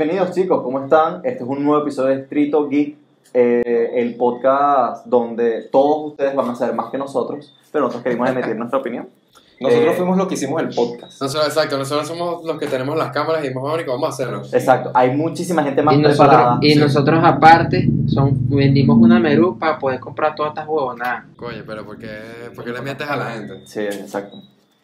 [0.00, 1.16] Bienvenidos chicos, ¿cómo están?
[1.24, 2.96] Este es un nuevo episodio de Strito Geek,
[3.34, 8.30] eh, el podcast donde todos ustedes van a saber más que nosotros, pero nosotros queremos
[8.30, 9.10] emitir nuestra opinión.
[9.60, 11.20] Nosotros Eh, fuimos los que hicimos el podcast.
[11.20, 14.40] Nosotros, exacto, nosotros somos los que tenemos las cámaras y dijimos, "Mónico, vamos a hacerlo.
[14.50, 16.58] Exacto, hay muchísima gente más Y nosotros, preparada.
[16.62, 16.78] y sí.
[16.78, 21.24] nosotros aparte son, vendimos una Merú para poder comprar todas estas huevonadas.
[21.36, 22.08] Coño, pero ¿por qué,
[22.56, 23.60] por qué le mientes a la gente?
[23.66, 24.38] Sí, exacto.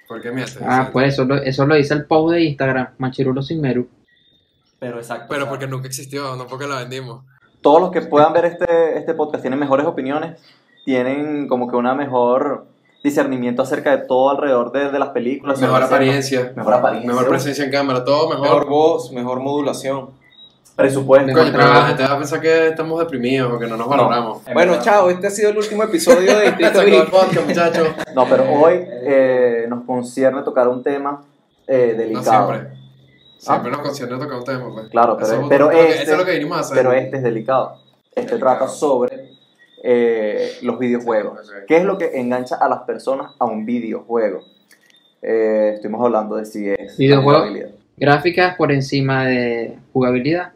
[0.06, 0.58] ¿Por qué mientes?
[0.60, 3.88] Ah, pues eso lo, eso lo dice el post de Instagram, Machirulo sin Merú.
[4.78, 5.26] Pero exacto.
[5.28, 7.24] Pero o sea, porque nunca existió, no porque la vendimos.
[7.60, 10.40] todos los que puedan ver este, este podcast tienen mejores opiniones,
[10.84, 12.66] tienen como que una mejor
[13.02, 15.60] discernimiento acerca de todo alrededor de, de las películas.
[15.60, 17.10] Mejor apariencia, Mejor apariencia.
[17.12, 18.42] mejor presencia en cámara, todo mejor.
[18.42, 20.10] Mejor voz, mejor modulación.
[20.74, 21.33] Presupuesto.
[21.33, 24.46] Coño, pero la gente va a pensar que estamos deprimidos o que no nos valoramos.
[24.46, 27.88] En Bueno, chao, este ha sido el último episodio de Distrito podcast, muchachos.
[28.14, 31.22] No, pero hoy eh, nos concierne tocar un tema
[31.66, 32.20] eh, No
[33.47, 34.89] tocar un tema, pues.
[34.91, 36.77] Claro, pero, Eso es pero lo que- este, eso es lo que vinimos a hacer.
[36.77, 37.80] pero este es delicado.
[38.14, 39.30] Este trata sobre
[39.83, 41.52] eh, los videojuegos.
[41.67, 44.41] ¿Qué es lo que engancha a las personas a un videojuego?
[45.22, 47.39] Eh, estuvimos hablando de si es Videojuego.
[47.41, 47.70] jugabilidad.
[47.97, 50.52] Gráficas por encima de jugabilidad.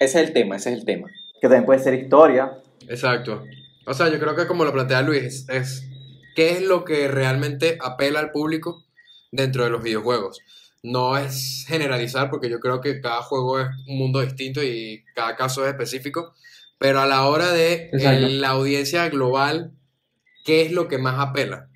[0.00, 1.08] Ese es el tema, ese es el tema.
[1.40, 2.58] que también puede ser historia.
[2.88, 3.44] Exacto.
[3.86, 5.88] O sea, yo creo que como lo plantea Luis, es, es
[6.34, 8.82] qué es lo que realmente apela al público
[9.30, 10.40] dentro de los videojuegos.
[10.90, 15.36] No es generalizar, porque yo creo que cada juego es un mundo distinto y cada
[15.36, 16.34] caso es específico,
[16.78, 17.90] pero a la hora de
[18.24, 19.72] el- la audiencia global,
[20.44, 21.68] ¿qué es lo que más apela?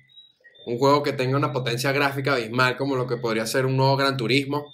[0.65, 3.97] Un juego que tenga una potencia gráfica abismal, como lo que podría ser un nuevo
[3.97, 4.65] Gran Turismo,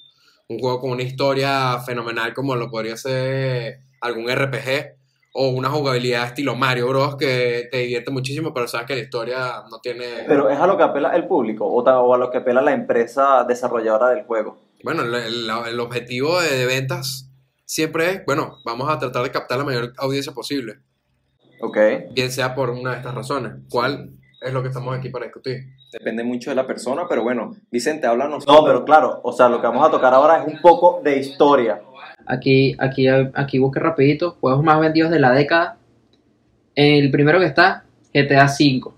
[0.47, 4.98] un juego con una historia fenomenal, como lo podría ser algún RPG,
[5.33, 7.15] o una jugabilidad estilo Mario Bros.
[7.15, 9.37] que te divierte muchísimo, pero sabes que la historia
[9.69, 10.05] no tiene...
[10.27, 13.43] Pero es a lo que apela el público o, a lo que apela la empresa
[13.47, 14.57] desarrolladora del juego.
[14.83, 17.29] Bueno, el, el- el objetivo de, de ventas
[17.65, 20.79] siempre es, bueno, vamos a tratar de captar la mayor audiencia posible,
[21.61, 21.77] ¿Ok?
[22.13, 23.53] bien sea por una de estas razones.
[23.69, 25.57] ¿Cuál es lo que estamos aquí para discutir?
[25.91, 28.47] Depende mucho de la persona, pero bueno, Vicente, háblanos.
[28.47, 31.17] No, pero claro, o sea, lo que vamos a tocar ahora es un poco de
[31.17, 31.81] historia.
[32.29, 35.77] Aquí, aquí, aquí busque rapidito, juegos más vendidos de la década.
[36.75, 38.91] El primero que está, GTA V.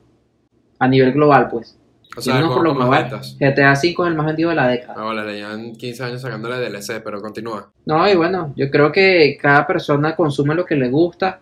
[0.79, 1.79] A nivel global, pues.
[2.17, 3.09] O sea, por lo global.
[3.39, 4.95] GTA V es el más vendido de la década.
[4.97, 7.71] Ah, vale, le llevan 15 años sacándole DLC, pero continúa.
[7.85, 11.39] No, y bueno, yo creo que cada persona consume lo que le gusta,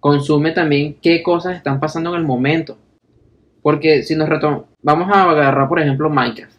[0.00, 2.78] consume también qué cosas están pasando en el momento.
[3.60, 6.58] Porque si nos retomamos, vamos a agarrar por ejemplo Minecraft.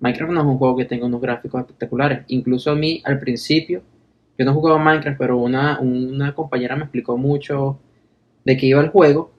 [0.00, 2.24] Minecraft no es un juego que tenga unos gráficos espectaculares.
[2.28, 3.80] Incluso a mí al principio,
[4.36, 7.78] yo no jugaba Minecraft, pero una, una compañera me explicó mucho
[8.44, 9.30] de qué iba el juego.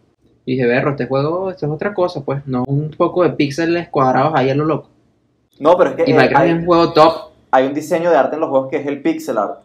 [0.46, 3.90] Y dije, berro, este juego, esto es otra cosa, pues, no un poco de píxeles
[3.90, 4.90] cuadrados ahí a lo loco.
[5.60, 7.14] No, pero es que Y eh, Minecraft hay, es un juego top.
[7.52, 9.62] hay un diseño de arte en los juegos que es el pixel art.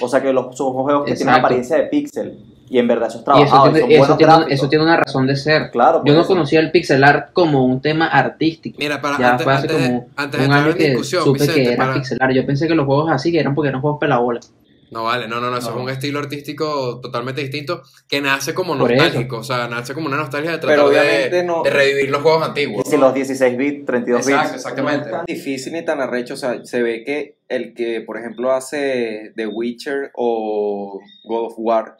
[0.00, 2.38] O sea, que los, son juegos que tienen apariencia de pixel.
[2.68, 3.68] Y en verdad eso es Y eso trabajado.
[3.68, 5.70] y tiene, son eso, tiene, eso tiene una razón de ser.
[5.70, 6.28] Claro, Yo no eso.
[6.28, 8.76] conocía el pixel art como un tema artístico.
[8.80, 10.88] Mira, para Ya antes, fue hace antes como antes de un entrar año en que
[10.88, 12.32] discusión, supe Vicente, que era para- pixel art.
[12.34, 14.40] Yo pensé que los juegos así que eran porque eran juegos pelabola.
[14.88, 15.78] No vale, no, no, no, eso No.
[15.78, 18.86] es un estilo artístico totalmente distinto que nace como eso.
[18.86, 22.46] nostálgico, o sea, nace como una nostalgia de tratar Pero de, no- revivir los juegos
[22.46, 22.86] antiguos.
[22.86, 24.50] Y si los 16 bits, 32 Exacto, bits.
[24.52, 25.06] No exactamente.
[25.06, 28.52] es tan difícil ni tan arrecho, o sea, se ve que el que, por ejemplo,
[28.52, 31.96] hace The Witcher o God of War,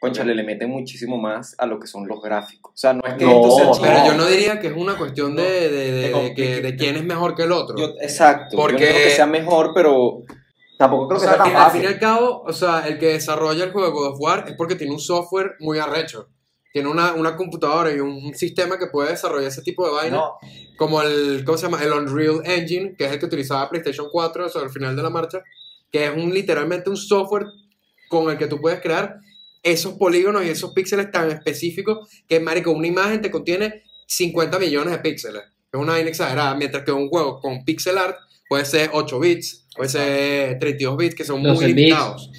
[0.00, 2.72] conchale, le mete muchísimo más a lo que son los gráficos.
[2.74, 3.82] O sea, no es que No, esto sea.
[3.94, 7.04] Pero yo no diría que es una cuestión de, de, de- De que, quién es
[7.04, 7.76] mejor que el otro.
[7.78, 10.22] Yo- exacto, Porque- yo no creo que sea mejor, pero
[10.78, 11.94] Tampoco creo o que sea, sea que tan al fin y fácil.
[11.94, 14.74] al cabo, o sea, el que desarrolla el juego de God of War es porque
[14.74, 16.28] tiene un software muy arrecho.
[16.72, 20.16] Tiene una, una computadora y un sistema que puede desarrollar ese tipo de vaina.
[20.16, 20.34] No,
[20.78, 21.82] como el, ¿cómo se llama?
[21.82, 25.10] El Unreal Engine, que es el que utilizaba PlayStation 4 sobre el final de la
[25.10, 25.42] marcha,
[25.92, 27.46] que es un, literalmente un software
[28.08, 29.18] con el que tú puedes crear
[29.62, 34.92] esos polígonos y esos píxeles tan específicos que, marico, una imagen te contiene 50 millones
[34.92, 35.42] de píxeles.
[35.72, 38.16] Es una vaina exagerada, mientras que un juego con pixel art
[38.48, 41.76] puede ser 8 bits, puede ser 32 bits, que son muy 12 bits.
[41.76, 42.30] limitados.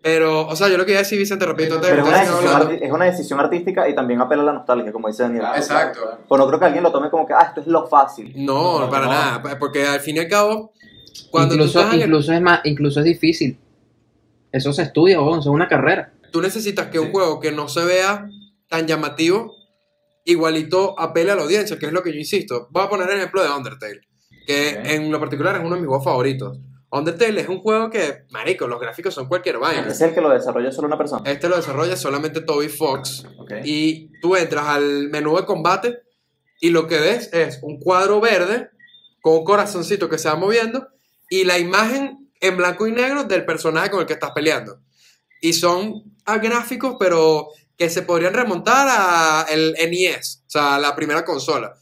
[0.00, 2.18] Pero, o sea, yo lo que iba a decir, Vicente, repito, antes pero es una,
[2.20, 2.70] decisión hablando.
[2.74, 5.44] arti- es una decisión artística y también apela a la nostalgia, como dice Daniel.
[5.56, 6.18] Exacto.
[6.28, 8.32] Pues no creo que alguien lo tome como que, ah, esto es lo fácil.
[8.36, 9.12] No, No, para no.
[9.12, 10.72] nada, porque al fin y al cabo,
[11.30, 13.58] cuando tú incluso, estás en el- incluso es más, incluso es difícil.
[14.52, 16.12] Eso se estudia, eso es una carrera.
[16.34, 18.26] Tú necesitas que un juego que no se vea
[18.68, 19.54] tan llamativo,
[20.24, 22.66] igualito apele a la audiencia, que es lo que yo insisto.
[22.72, 24.00] Voy a poner el ejemplo de Undertale,
[24.44, 26.58] que en lo particular es uno de mis juegos favoritos.
[26.90, 29.86] Undertale es un juego que, marico, los gráficos son cualquier vaina.
[29.86, 31.22] Es el que lo desarrolla solo una persona.
[31.30, 33.26] Este lo desarrolla solamente Toby Fox.
[33.38, 33.52] Ok.
[33.62, 36.02] Y tú entras al menú de combate
[36.60, 38.70] y lo que ves es un cuadro verde
[39.22, 40.88] con un corazoncito que se va moviendo
[41.30, 44.80] y la imagen en blanco y negro del personaje con el que estás peleando.
[45.44, 50.96] Y son a gráficos, pero que se podrían remontar a el NES, o sea, la
[50.96, 51.74] primera consola.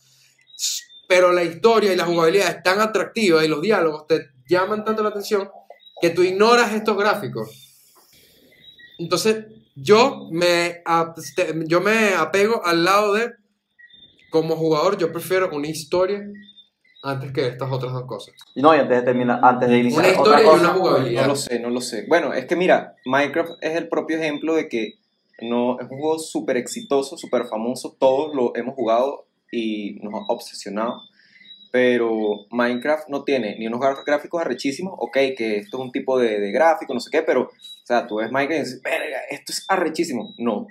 [1.06, 5.05] Pero la historia y la jugabilidad es tan atractiva y los diálogos te llaman tanto
[5.05, 5.49] la atención
[6.00, 7.50] que tú ignoras estos gráficos.
[8.99, 9.44] Entonces,
[9.76, 10.82] yo me,
[11.67, 13.31] yo me apego al lado de,
[14.32, 16.20] como jugador, yo prefiero una historia
[17.02, 18.34] antes que estas otras dos cosas.
[18.54, 20.72] Y no, y antes de terminar, antes de iniciar Una otra historia y cosa, una
[20.78, 21.22] jugabilidad.
[21.22, 22.04] No lo sé, no lo sé.
[22.08, 24.94] Bueno, es que mira, Minecraft es el propio ejemplo de que
[25.40, 30.32] no, es un juego súper exitoso, súper famoso, todos lo hemos jugado y nos ha
[30.32, 31.02] obsesionado,
[31.72, 36.38] pero Minecraft no tiene ni unos gráficos arrechísimos, ok, que esto es un tipo de,
[36.38, 39.52] de gráfico, no sé qué, pero, o sea, tú ves Minecraft y dices, verga, esto
[39.52, 40.34] es arrechísimo.
[40.38, 40.66] No.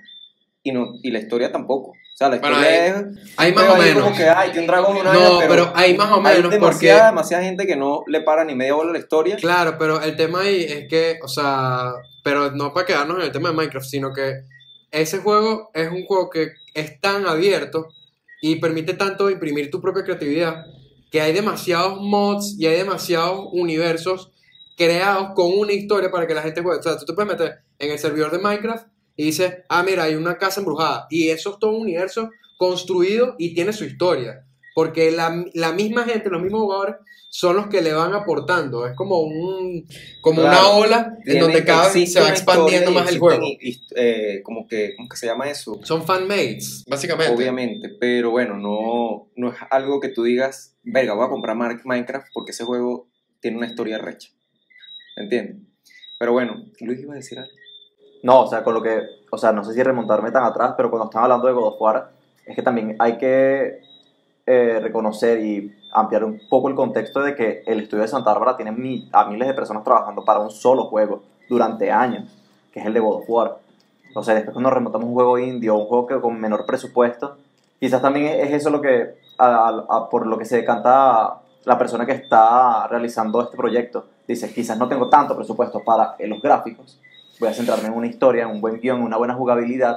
[0.62, 1.92] Y, no, y la historia tampoco.
[2.22, 3.32] Sea, la Bueno, historia hay- es...
[3.36, 4.02] Hay más pero o menos.
[4.04, 6.50] Como que, ay, que un dragón, una No, vaina, pero hay más o hay menos
[6.52, 6.86] demasiada, porque...
[7.10, 9.36] demasiada gente que no le para ni media bola a la historia.
[9.36, 11.92] Claro, pero el tema ahí es que, o sea,
[12.22, 14.42] pero no para quedarnos en el tema de Minecraft, sino que
[14.90, 17.88] ese juego es un juego que es tan abierto
[18.40, 20.64] y permite tanto imprimir tu propia creatividad
[21.10, 24.30] que hay demasiados mods y hay demasiados universos
[24.76, 26.80] creados con una historia para que la gente juegue.
[26.80, 28.86] O sea, tú te puedes meter en el servidor de Minecraft
[29.16, 31.06] y dices, ah, mira, hay una casa embrujada.
[31.10, 34.44] Y eso es todo un universo construido y tiene su historia.
[34.74, 36.96] Porque la, la misma gente, los mismos jugadores,
[37.28, 38.86] son los que le van aportando.
[38.86, 39.86] Es como un
[40.22, 43.42] como una ola en donde cada vez se va expandiendo más el juego.
[43.60, 45.78] y- eh, como que, ¿cómo que se llama eso?
[45.82, 47.34] Son fanmates, básicamente.
[47.34, 52.28] Obviamente, pero bueno, no, no es algo que tú digas, verga, voy a comprar Minecraft
[52.34, 53.08] porque ese juego
[53.40, 54.28] tiene una historia recha.
[55.16, 55.56] ¿Entiendes?
[56.18, 57.52] Pero bueno, Luis iba a decir algo.
[58.22, 60.90] No, o sea, con lo que, o sea, no sé si remontarme tan atrás, pero
[60.90, 62.10] cuando están hablando de God of War,
[62.46, 63.80] es que también hay que
[64.46, 68.56] eh, reconocer y ampliar un poco el contexto de que el estudio de Santa Bárbara
[68.56, 72.24] tiene mi- a miles de personas trabajando para un solo juego durante años,
[72.72, 73.58] que es el de God of War.
[74.14, 77.36] O sea, después cuando remontamos un juego indio, un juego con menor presupuesto,
[77.78, 79.14] quizás también es eso lo que,
[80.10, 84.06] por lo que se decanta la persona que está realizando este proyecto.
[84.26, 86.98] Dice, quizás no tengo tanto presupuesto para los gráficos,
[87.42, 89.96] voy a centrarme en una historia, en un buen guion, en una buena jugabilidad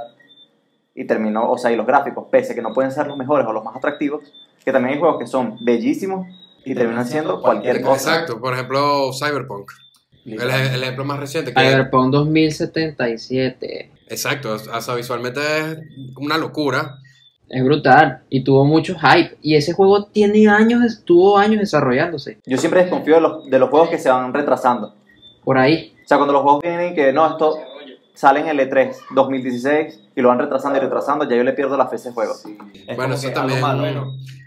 [0.95, 3.45] y termino, o sea, y los gráficos, pese a que no pueden ser los mejores
[3.45, 4.24] o los más atractivos,
[4.63, 6.25] que también hay juegos que son bellísimos
[6.65, 8.13] y terminan siendo cualquier cosa.
[8.13, 9.71] Exacto, por ejemplo, Cyberpunk.
[10.25, 11.53] El, el ejemplo más reciente.
[11.53, 13.91] Que Cyberpunk 2077.
[14.07, 15.77] Exacto, o sea, visualmente es
[16.18, 16.98] una locura.
[17.48, 18.24] Es brutal.
[18.30, 19.38] Y tuvo mucho hype.
[19.44, 22.39] Y ese juego tiene años, tuvo años desarrollándose.
[22.48, 24.95] Yo siempre desconfío de los, de los juegos que se van retrasando.
[25.44, 25.94] Por ahí.
[26.05, 27.57] O sea, cuando los juegos vienen y que no, esto
[28.13, 31.53] sale en el E E3 2016 y lo van retrasando y retrasando, ya yo le
[31.53, 32.33] pierdo la fe a ese juego.
[32.87, 33.61] Es Bueno, eso también,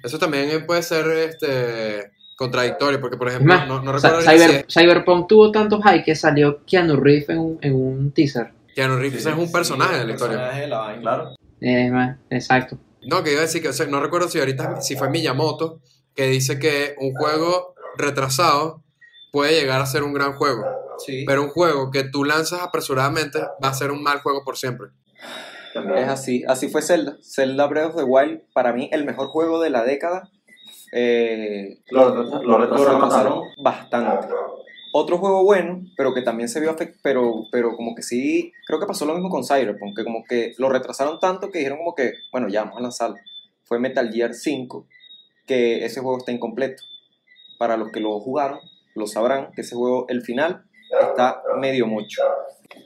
[0.03, 4.65] eso también puede ser este, contradictorio, porque por ejemplo, más, no, no recuerdo si Cyber-
[4.73, 8.53] Cyberpunk tuvo tanto hype que salió Keanu Reeves en un, en un teaser.
[8.75, 10.37] Keanu Reeves es un personaje de la historia.
[10.39, 11.01] Personaje de la vaina.
[11.03, 11.31] Claro.
[11.93, 12.79] Más, exacto.
[13.03, 15.81] No, que iba a decir que o sea, no recuerdo si ahorita si fue Miyamoto
[16.15, 18.83] que dice que un juego retrasado
[19.33, 20.65] puede llegar a ser un gran juego,
[21.05, 21.25] Sí.
[21.27, 24.89] pero un juego que tú lanzas apresuradamente va a ser un mal juego por siempre.
[25.97, 27.17] Es así, así fue Zelda.
[27.23, 30.29] Zelda Breath of the Wild, para mí, el mejor juego de la década.
[30.93, 34.27] Eh, Lo, lo, lo retrasaron bastante.
[34.93, 38.81] Otro juego bueno, pero que también se vio afectado, pero, pero como que sí, creo
[38.81, 41.95] que pasó lo mismo con Cyberpunk, que como que lo retrasaron tanto que dijeron como
[41.95, 43.17] que, bueno, ya vamos a lanzarlo.
[43.65, 44.87] Fue Metal Gear 5,
[45.47, 46.83] que ese juego está incompleto.
[47.59, 48.61] Para los que lo jugaron,
[48.95, 50.65] lo sabrán, que ese juego, el final,
[51.01, 52.23] está medio mucho.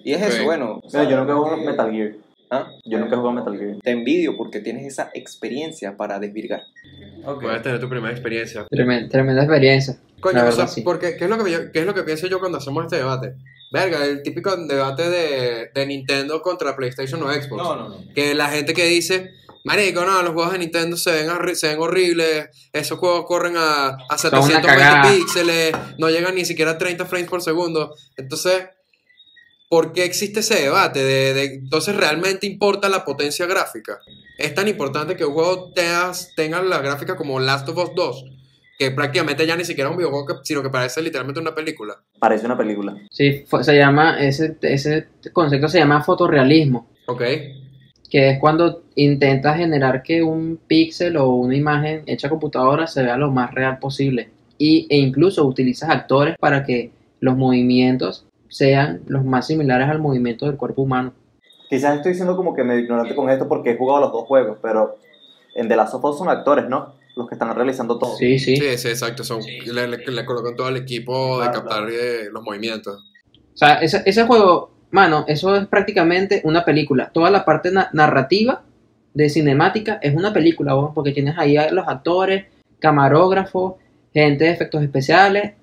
[0.05, 2.13] Y es eso, bueno, o Mira, sea, yo nunca he jugado Metal Gear.
[2.51, 2.71] ¿ah?
[2.85, 3.77] Yo nunca he jugado Metal Gear.
[3.83, 6.63] te envidio porque tienes esa experiencia para desvirgar.
[7.41, 8.67] Puedes tener tu primera experiencia.
[8.71, 9.97] Tremenda, tremenda experiencia.
[10.21, 10.83] Coño, o sea, sí.
[10.83, 12.97] porque, ¿qué es, lo que yo, ¿qué es lo que pienso yo cuando hacemos este
[12.97, 13.35] debate?
[13.73, 17.63] Verga, el típico debate de, de Nintendo contra PlayStation o Xbox.
[17.63, 17.97] no, no.
[18.15, 19.33] Que la gente que dice,
[19.65, 23.89] Marico, no, los juegos de Nintendo se ven, se ven horribles, esos juegos corren a,
[23.91, 25.03] a una 720 cagada.
[25.11, 27.95] píxeles, no llegan ni siquiera a 30 frames por segundo.
[28.17, 28.65] Entonces,
[29.69, 31.03] ¿por qué existe ese debate?
[31.05, 33.99] De, de- entonces, ¿realmente importa la potencia gráfica?
[34.39, 38.25] Es tan importante que un juego tengas- tenga la gráfica como Last of Us 2,
[38.79, 42.03] que prácticamente ya ni siquiera es un videojuego, sino que parece literalmente una película.
[42.19, 42.97] Parece una película.
[43.13, 46.91] Sí, fue- se llama, ese, ese concepto se llama fotorrealismo.
[47.07, 47.23] ¿Ok?
[48.13, 53.03] Que es cuando intentas generar que un píxel o una imagen hecha a computadora se
[53.03, 54.29] vea lo más real posible.
[54.59, 56.91] Y, e incluso utilizas actores para que
[57.21, 61.15] los movimientos sean los más similares al movimiento del cuerpo humano.
[61.71, 64.59] Quizás estoy siendo como que medio ignorante con esto porque he jugado los dos juegos,
[64.61, 64.99] pero
[65.55, 67.01] en The Last of Us son actores, ¿no?
[67.17, 68.15] los que están realizando todo.
[68.17, 68.57] Sí, sí.
[68.57, 69.25] Sí, sí, exacto.
[69.25, 73.03] Son, le, le- le colocan todo el equipo de Claro, captar eh, los movimientos.
[73.55, 77.11] O sea, ese, ese juego, mano, eso es prácticamente una película.
[77.13, 78.63] Toda la parte na- narrativa
[79.15, 82.47] de cinemática es una película, vos, porque tienes ahí a los actores,
[82.79, 83.75] camarógrafos,
[84.15, 85.55] gente de efectos especiales,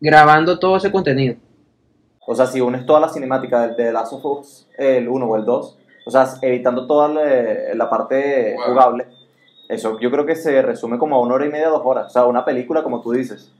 [0.00, 1.36] grabando todo ese contenido.
[2.26, 5.36] O sea, si unes toda la cinemática del de Last of Us, el 1 o
[5.36, 8.72] el 2, o sea, evitando toda la, la parte Jugable.
[9.04, 9.06] jugable,
[9.68, 12.06] eso yo creo que se resume como a una hora y media, dos horas.
[12.06, 13.52] O sea, una película como tú dices.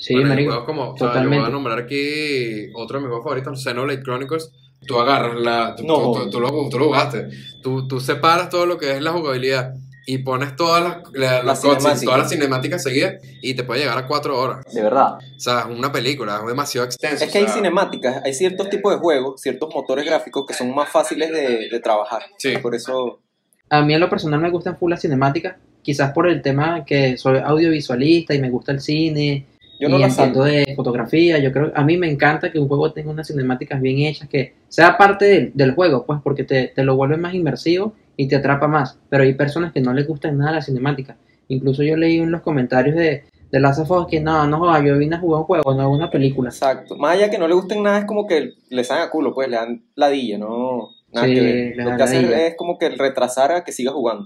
[0.00, 0.50] Sí, Bueno, marico.
[0.50, 1.38] juegos como, o sea, yo totalmente.
[1.40, 4.50] voy a nombrar aquí otro de mis juegos favoritos, Xenoblade Chronicles.
[4.86, 5.74] Tú agarras la.
[5.76, 5.96] Tú, No.
[6.12, 7.28] tú- tú- tú lo, tú lo jugaste.
[7.62, 9.74] Tú, tú separas todo lo que es la jugabilidad
[10.06, 12.02] y pones todas las, la- Las cutscenes, cinemáticas.
[12.04, 14.64] todas las cinemáticas seguidas y te puede llegar a cuatro horas.
[14.72, 15.18] De verdad.
[15.36, 17.22] O sea, es una película, es demasiado extenso.
[17.24, 20.54] Es que hay o sea, cinemáticas, hay ciertos tipos de juegos, ciertos motores gráficos que
[20.54, 22.22] son más fáciles de, de trabajar.
[22.38, 22.56] Sí.
[22.62, 23.20] Por eso,
[23.68, 27.16] A mí en lo personal me gustan full las cinemáticas, quizás por el tema que
[27.18, 29.46] soy audiovisualista y me gusta el cine
[29.80, 30.44] yo no y salto.
[30.44, 31.38] de fotografía.
[31.38, 34.54] Yo creo, a mí me encanta que un juego tenga unas cinemáticas bien hechas, que
[34.68, 38.36] sea parte del, del juego, pues, porque te, te lo vuelve más inmersivo y te
[38.36, 38.98] atrapa más.
[39.08, 41.16] Pero hay personas que no les gustan nada las cinemáticas.
[41.48, 44.96] Incluso yo leí en los comentarios de, de Last of Us que no, no, yo
[44.98, 46.50] vine a jugar un juego, no una película.
[46.50, 46.96] Exacto.
[46.96, 49.48] Más allá que no le gusten nada, es como que le salen a culo, pues
[49.48, 50.90] le dan ladilla, ¿no?
[51.12, 51.76] Nada Sí, que ver.
[51.76, 52.46] Lo que hace ladilla.
[52.46, 54.24] es como que retrasar a que siga jugando.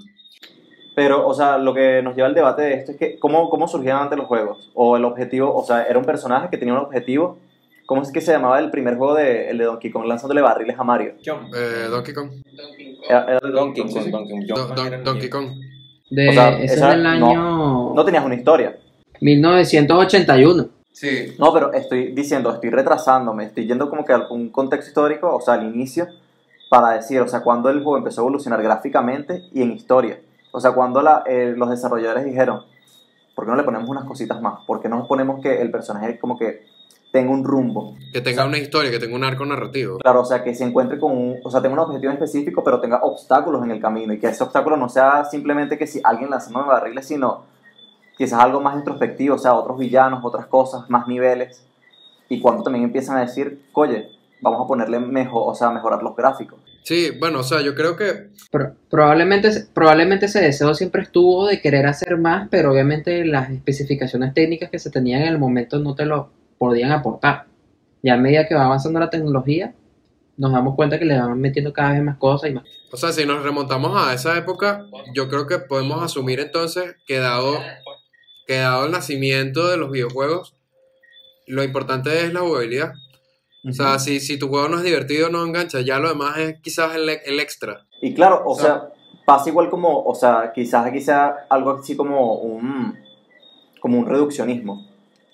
[0.94, 3.66] Pero, o sea, lo que nos lleva al debate de esto es que, ¿cómo, cómo
[3.66, 4.70] surgían antes los juegos?
[4.74, 7.38] O el objetivo, o sea, era un personaje que tenía un objetivo.
[7.86, 10.78] ¿Cómo es que se llamaba el primer juego de, el de Donkey Kong lanzándole barriles
[10.78, 11.14] a Mario?
[11.22, 12.30] Eh, Donkey Kong.
[13.08, 14.10] Era- era de Donkey Kong, sí.
[14.10, 14.74] Donkey Do- Kong.
[14.76, 15.48] Don- Donkey Kong.
[16.10, 18.76] De, O sea, ese esa- es del no, año No tenías una historia.
[19.20, 20.68] 1981.
[20.92, 21.34] Sí.
[21.38, 25.40] No, pero estoy diciendo, estoy retrasándome, estoy yendo como que a un contexto histórico, o
[25.40, 26.06] sea, al inicio,
[26.70, 30.20] para decir, o sea, cuando el juego empezó a evolucionar gráficamente y en historia.
[30.56, 32.62] O sea, cuando la- eh, los desarrolladores dijeron,
[33.34, 34.64] ¿por qué no le ponemos unas cositas más?
[34.64, 36.64] ¿Por qué no ponemos que el personaje como que
[37.10, 37.96] tenga un rumbo?
[38.12, 39.98] Que tenga una historia, que tenga un arco narrativo.
[39.98, 42.80] Claro, o sea, que se encuentre con un, o sea, tenga un objetivo específico, pero
[42.80, 46.30] tenga obstáculos en el camino y que ese obstáculo no sea simplemente que si alguien
[46.30, 47.42] lanzando barriles, sino
[48.16, 51.66] quizás algo más introspectivo, o sea, otros villanos, otras cosas, más niveles.
[52.28, 54.08] Y cuando también empiezan a decir, oye,
[54.40, 56.60] vamos a ponerle mejor, o sea, mejorar los gráficos.
[56.84, 61.60] Sí, bueno, o sea, yo creo que Pro- probablemente, probablemente ese deseo siempre estuvo de
[61.60, 65.94] querer hacer más, pero obviamente las especificaciones técnicas que se tenían en el momento no
[65.94, 67.46] te lo podían aportar.
[68.02, 69.74] Ya a medida que va avanzando la tecnología,
[70.36, 72.64] nos damos cuenta que le van metiendo cada vez más cosas y más.
[72.92, 77.16] O sea, si nos remontamos a esa época, yo creo que podemos asumir entonces que
[77.18, 77.60] dado,
[78.46, 80.54] que dado el nacimiento de los videojuegos,
[81.46, 82.92] lo importante es la jugabilidad.
[83.68, 86.60] O sea, si, si tu juego no es divertido, no engancha, ya lo demás es
[86.60, 87.86] quizás el, el extra.
[88.00, 88.92] Y claro, o O sea- sea,
[89.24, 92.98] pasa igual como, o sea, quizás aquí sea algo así como un,
[93.80, 94.86] como un reduccionismo,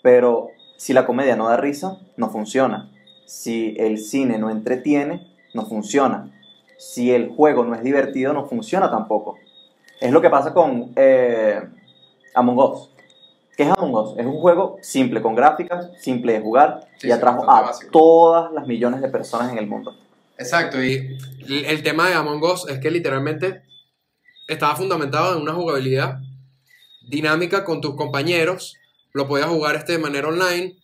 [0.02, 2.90] pero si la comedia no da risa, no funciona.
[3.26, 6.30] Si el cine no entretiene, no funciona.
[6.78, 9.37] Si el juego no es divertido, no funciona tampoco.
[10.00, 11.60] Es lo que pasa con eh,
[12.34, 12.89] Among Us.
[13.60, 14.14] ¿Qué es Among Us?
[14.16, 17.90] Es un juego simple, con gráficas, simple de jugar Sí, y atrajo a básico.
[17.92, 19.94] todas las millones de personas en el mundo.
[20.38, 23.60] Exacto, y el el tema de Among Us es que literalmente
[24.48, 26.20] estaba fundamentado en una jugabilidad
[27.06, 28.78] dinámica con tus compañeros,
[29.12, 30.78] lo podías jugar este de manera online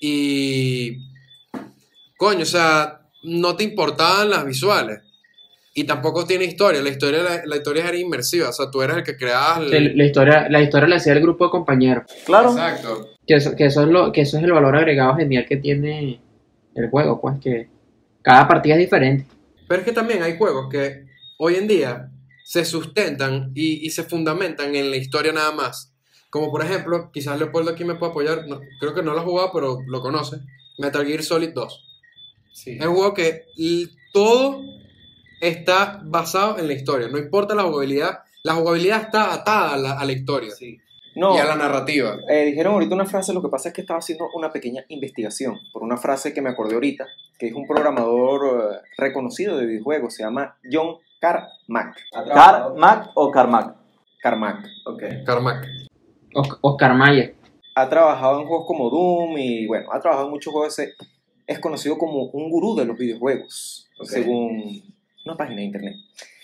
[0.00, 0.96] y
[2.16, 5.02] coño, o sea, no te importaban las visuales
[5.74, 8.96] y tampoco tiene historia, la historia la, la historia era inmersiva, o sea, tú eres
[8.98, 9.96] el que creabas el...
[9.96, 12.04] La historia, la historia la hacía el grupo de compañeros.
[12.26, 13.08] Claro, Exacto.
[13.26, 16.20] Que eso, que eso es lo, que eso es el valor agregado genial que tiene
[16.74, 17.68] el juego, pues que
[18.22, 19.26] cada partida es diferente.
[19.68, 21.06] Pero es que también hay juegos que
[21.38, 22.10] hoy en día
[22.44, 25.94] se sustentan y, y se fundamentan en la historia nada más.
[26.28, 29.24] Como por ejemplo, quizás Leopoldo aquí me puede apoyar, no- creo que no lo ha
[29.24, 30.38] jugado, pero lo conoce.
[30.78, 31.84] Metal Gear Solid 2.
[32.52, 32.72] Sí.
[32.80, 33.44] Es un juego que
[34.12, 34.60] todo
[35.42, 39.92] está basado en la historia, no importa la jugabilidad, la jugabilidad está atada a la,
[40.00, 40.78] a la historia Sí.
[41.14, 42.16] No, y a la narrativa.
[42.30, 45.58] eh, dijeron ahorita una frase, lo que pasa es que estaba haciendo una pequeña investigación
[45.72, 47.04] por una frase que me acordé ahorita,
[47.38, 51.96] que es un programador eh, reconocido de videojuegos, se llama John Carmack.
[52.34, 53.76] Carmack o Carmack.
[54.22, 54.64] Carmack.
[54.86, 55.02] Ok.
[55.26, 55.66] Carmack.
[56.34, 57.34] Os- Oscar Mayer.
[57.74, 60.78] Ha trabajado en juegos como Doom y bueno, ha trabajado en muchos juegos.
[60.78, 60.96] Es-
[61.46, 64.91] Es conocido como un gurú de los videojuegos, según
[65.24, 65.96] una página de internet.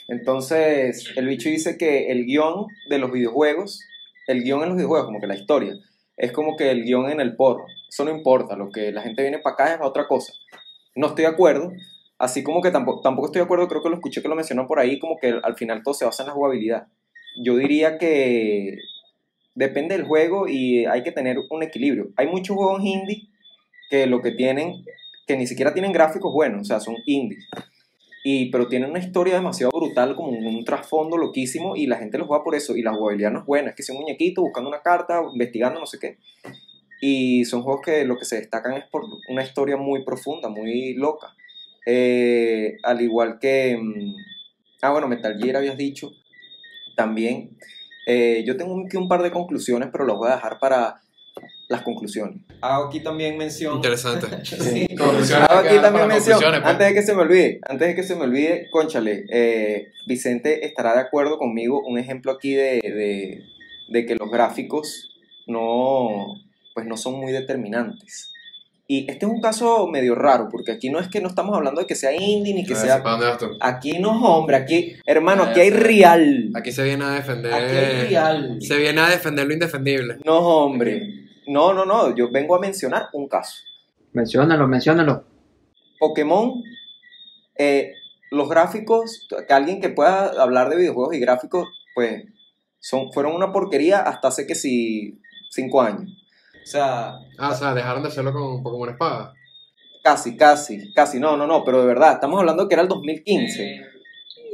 [0.09, 3.83] Entonces, el bicho dice que el guion de los videojuegos,
[4.27, 5.75] el guion en los videojuegos, como que la historia,
[6.17, 7.67] es como que el guion en el porro.
[7.89, 10.33] Eso no importa, lo que la gente viene para acá es otra cosa.
[10.95, 11.73] No estoy de acuerdo,
[12.19, 14.67] así como que tampoco, tampoco estoy de acuerdo, creo que lo escuché que lo mencionó
[14.67, 16.87] por ahí, como que al final todo se basa en la jugabilidad.
[17.37, 18.79] Yo diría que
[19.55, 22.09] depende del juego y hay que tener un equilibrio.
[22.17, 23.29] Hay muchos juegos indie
[23.91, 24.85] que lo que tienen,
[25.27, 27.47] que ni siquiera tienen gráficos buenos, o sea, son indies.
[28.51, 32.27] Pero tienen una historia demasiado brutal, como un, un trasfondo loquísimo, y la gente los
[32.27, 32.77] juega por eso.
[32.77, 35.81] Y la jugabilidad no es buena, es que es un muñequito buscando una carta, investigando
[35.81, 36.19] no sé qué.
[37.01, 40.95] Y son juegos que lo que se destacan es por una historia muy profunda, muy
[40.95, 41.29] loca.
[41.87, 43.77] Eh, al igual que.
[43.81, 44.15] mm,
[44.81, 46.13] Ah, bueno, Metal Gear habías dicho.
[46.97, 47.57] También.
[48.07, 51.01] Eh, yo tengo aquí un par de conclusiones, pero las voy a dejar para
[51.69, 52.39] las conclusiones.
[52.61, 53.77] Hago aquí también mención.
[53.77, 54.27] Interesante.
[54.45, 54.89] Sí.
[54.97, 56.65] Conclusiones, Hago aquí también mención, pues.
[56.65, 60.67] antes de que se me olvide, antes de que se me olvide, conchale, eh, Vicente
[60.67, 63.43] estará de acuerdo conmigo, un ejemplo aquí de, de,
[63.89, 65.11] de que los gráficos
[65.47, 66.35] no,
[66.75, 68.33] pues no son muy determinantes.
[68.91, 71.83] Y este es un caso medio raro, porque aquí no es que no estamos hablando
[71.83, 73.03] de que sea indie ni que sea...
[73.03, 73.47] ¿para dónde vas tú?
[73.61, 76.51] Aquí no, hombre, aquí, hermano, aquí hay real.
[76.55, 77.53] Aquí se viene a defender.
[77.53, 78.57] Aquí hay real.
[78.63, 80.17] Se viene a defender lo indefendible.
[80.25, 81.28] No, hombre.
[81.49, 83.57] No, no, no, yo vengo a mencionar un caso.
[84.13, 85.25] Menciónalo, menciónalo.
[85.99, 86.63] Pokémon,
[87.57, 87.93] eh,
[88.31, 92.25] los gráficos, que alguien que pueda hablar de videojuegos y gráficos, pues
[92.79, 95.19] son, fueron una porquería hasta hace que sí,
[95.51, 96.11] cinco años.
[96.63, 99.33] O sea, Ah, o sea, dejaron de hacerlo con Pokémon Espada.
[100.03, 103.81] casi, casi, casi, no, no, no, pero de verdad, estamos hablando que era el 2015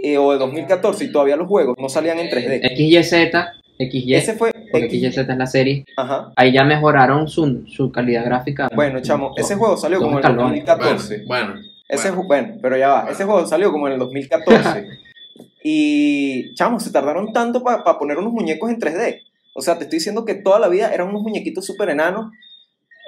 [0.03, 2.77] eh, o el 2014 y todavía los juegos no salían en 3D.
[2.77, 3.35] XYZ,
[3.79, 4.53] XY, Ese fue...
[4.71, 5.85] porque XYZ es la serie.
[5.97, 6.33] Ajá.
[6.37, 8.69] Ahí ya mejoraron su, su calidad gráfica.
[8.75, 10.67] Bueno, chamo, ese juego salió como en el escalones.
[10.67, 11.25] 2014.
[11.27, 11.69] Bueno, bueno.
[11.89, 12.29] Ese bueno.
[12.29, 13.11] bueno, pero ya va.
[13.11, 14.87] Ese juego salió como en el 2014.
[15.65, 19.23] y, chamo, se tardaron tanto para poner unos muñecos en 3D.
[19.55, 22.31] O sea, te estoy diciendo que toda la vida eran unos muñequitos súper enanos.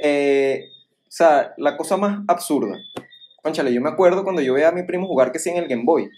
[0.02, 0.68] Eh,
[1.02, 2.78] o sea, la cosa más absurda.
[3.42, 5.68] Conchale, yo me acuerdo cuando yo veía a mi primo jugar que sí en el
[5.68, 6.10] Game Boy.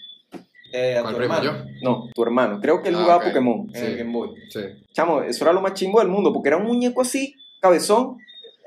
[0.71, 1.65] Eh, ¿Cuál primo, hermano.
[1.81, 2.59] No, tu hermano.
[2.61, 3.23] Creo que él Ah, jugaba ok.
[3.29, 3.85] Pokémon en Sí.
[3.85, 4.29] el Game Boy.
[4.49, 4.59] Sí.
[4.93, 8.17] Chamo, eso era lo más chimbo del mundo, porque era un muñeco así, cabezón,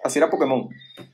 [0.05, 0.69] así era Pokémon.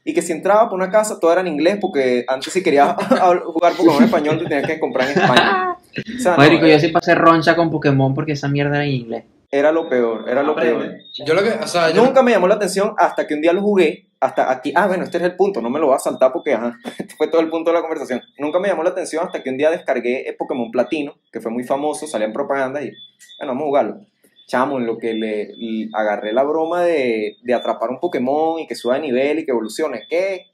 [0.04, 2.94] Y que si entraba por una casa, todo era en inglés, porque antes si querías
[3.44, 5.74] jugar Pokémon en español, te tenías que comprar en España.
[5.98, 8.84] O sea, no, Marico, yo era, sí pasé roncha con Pokémon porque esa mierda era
[8.84, 9.24] en inglés.
[9.50, 10.86] Era lo peor, era lo Aprende.
[10.88, 10.98] peor.
[11.26, 13.52] Yo lo que, o sea, yo Nunca me llamó la atención hasta que un día
[13.52, 15.98] lo jugué, hasta aquí, ah, bueno, este es el punto, no me lo voy a
[16.00, 18.20] saltar porque, ajá, este fue todo el punto de la conversación.
[18.38, 21.50] Nunca me llamó la atención hasta que un día descargué el Pokémon Platino, que fue
[21.50, 22.90] muy famoso, salían propagandas y,
[23.38, 24.00] bueno, vamos a jugarlo.
[24.48, 28.66] Chamo, en lo que le, le agarré la broma de, de atrapar un Pokémon y
[28.66, 30.46] que suba de nivel y que evolucione, que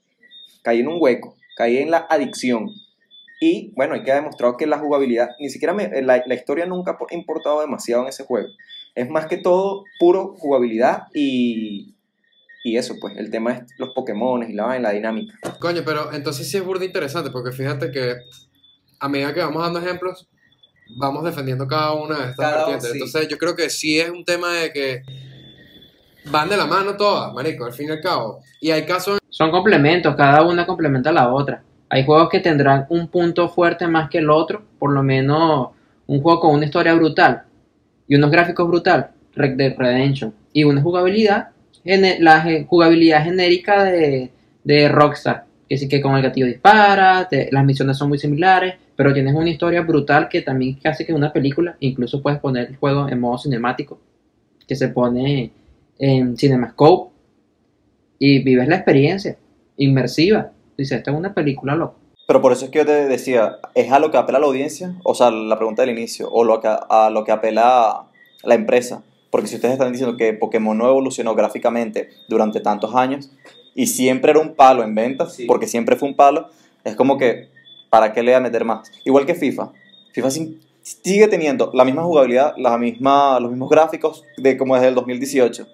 [0.63, 2.69] caí en un hueco, caí en la adicción.
[3.39, 6.97] Y bueno, hay que demostrado que la jugabilidad, ni siquiera me- la, la historia nunca
[6.99, 8.47] ha importado demasiado en ese juego.
[8.95, 11.95] Es más que todo puro jugabilidad y,
[12.63, 15.37] y eso, pues, el tema es los Pokémon y la, la dinámica.
[15.59, 18.15] Coño, pero entonces sí es burda interesante, porque fíjate que
[18.99, 20.27] a medida que vamos dando ejemplos,
[20.97, 22.89] vamos defendiendo cada una de estas vertientes.
[22.89, 22.93] sí.
[22.93, 25.03] Entonces yo creo que sí es un tema de que
[26.31, 28.39] van de la mano todas, marico, al fin y al cabo.
[28.61, 31.63] Y hay casos Son complementos, cada una complementa a la otra.
[31.89, 35.69] Hay juegos que tendrán un punto fuerte más que el otro, por lo menos
[36.07, 37.44] un juego con una historia brutal
[38.07, 41.49] y unos gráficos brutal, Red Dead Redemption, y una jugabilidad,
[41.83, 44.31] la jugabilidad genérica de,
[44.63, 49.13] de Rockstar, que sí que con el gatillo dispara, las misiones son muy similares, pero
[49.13, 53.09] tienes una historia brutal que también hace que una película, incluso puedes poner el juego
[53.09, 53.99] en modo cinemático,
[54.67, 55.51] que se pone
[55.99, 57.13] en CinemaScope
[58.19, 59.37] y vives la experiencia
[59.77, 60.51] inmersiva.
[60.77, 61.97] Dice, esta es una película loca.
[62.27, 64.95] Pero por eso es que yo te decía, ¿es a lo que apela la audiencia?
[65.03, 68.05] O sea, la pregunta del inicio, o lo que, a lo que apela
[68.43, 69.03] la empresa.
[69.29, 73.29] Porque si ustedes están diciendo que Pokémon no evolucionó gráficamente durante tantos años
[73.75, 75.45] y siempre era un palo en ventas, Sí.
[75.45, 76.47] porque siempre fue un palo,
[76.83, 77.49] es como que,
[77.89, 78.89] ¿para qué le voy a meter más?
[79.03, 79.71] Igual que FIFA.
[80.13, 80.29] FIFA
[80.81, 85.67] sigue teniendo la misma jugabilidad, la misma, los mismos gráficos de como desde el 2018.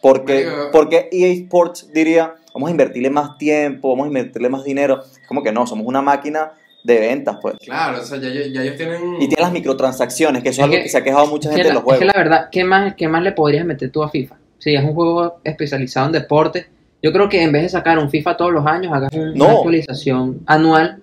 [0.00, 5.02] Porque, porque EA Sports diría, vamos a invertirle más tiempo, vamos a invertirle más dinero.
[5.02, 6.52] Es como que no, somos una máquina
[6.84, 7.56] de ventas, pues.
[7.64, 9.14] Claro, o sea, ya, ya ellos tienen.
[9.20, 11.48] Y tiene las microtransacciones, que eso es, Es algo que- que se ha quejado mucha
[11.50, 12.14] gente que, de la, los es que juegos.
[12.14, 14.36] la verdad, ¿qué más, ¿qué más le podrías meter tú a FIFA?
[14.58, 16.66] Si es un juego especializado en deporte,
[17.02, 19.44] yo creo que en vez de sacar un FIFA todos los años, hagas un- No.
[19.46, 21.02] una actualización anual,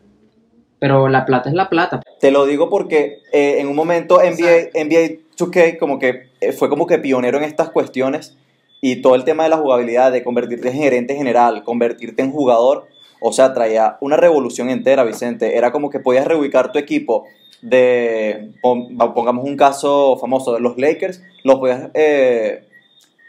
[0.80, 2.02] pero la plata es la plata.
[2.20, 6.70] Te lo digo porque eh, en un momento NBA, NBA 2K como que, eh, fue
[6.70, 8.38] como que pionero en estas cuestiones
[8.82, 12.88] y todo el tema de la jugabilidad, de convertirte en gerente general, convertirte en jugador,
[13.22, 15.58] o sea, traía una revolución entera, Vicente.
[15.58, 17.26] Era como que podías reubicar tu equipo
[17.62, 22.66] de, pon- pongamos un caso famoso, de los Lakers, los podías eh,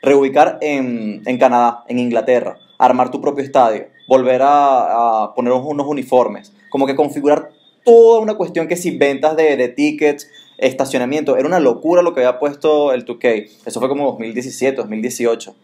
[0.03, 5.87] reubicar en, en Canadá, en Inglaterra, armar tu propio estadio, volver a, a poner unos
[5.87, 7.51] uniformes, como que configurar
[7.85, 12.21] toda una cuestión que si ventas de, de tickets, estacionamiento, era una locura lo que
[12.25, 13.51] había puesto el 2K.
[13.67, 15.55] Eso fue como 2017, 2018.